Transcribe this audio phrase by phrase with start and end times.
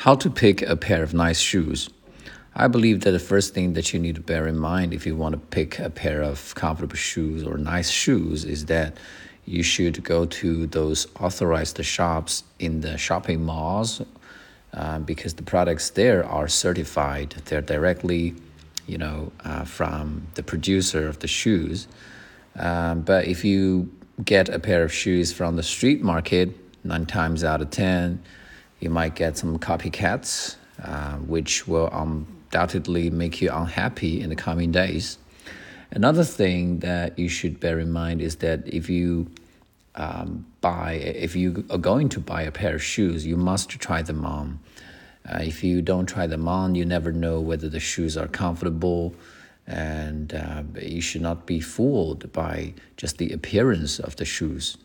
[0.00, 1.90] How to pick a pair of nice shoes.
[2.54, 5.14] I believe that the first thing that you need to bear in mind if you
[5.14, 8.96] want to pick a pair of comfortable shoes or nice shoes is that
[9.44, 14.00] you should go to those authorized shops in the shopping malls
[14.72, 17.34] uh, because the products there are certified.
[17.44, 18.34] They're directly,
[18.86, 21.88] you know, uh, from the producer of the shoes.
[22.56, 23.94] Um, but if you
[24.24, 28.22] get a pair of shoes from the street market, nine times out of ten,
[28.80, 34.72] you might get some copycats, uh, which will undoubtedly make you unhappy in the coming
[34.72, 35.18] days.
[35.90, 39.30] Another thing that you should bear in mind is that if you
[39.96, 44.02] um, buy, if you are going to buy a pair of shoes, you must try
[44.02, 44.60] them on.
[45.28, 49.14] Uh, if you don't try them on, you never know whether the shoes are comfortable,
[49.66, 54.76] and uh, you should not be fooled by just the appearance of the shoes.